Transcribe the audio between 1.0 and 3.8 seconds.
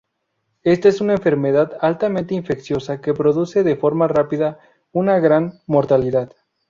enfermedad altamente infecciosa que produce de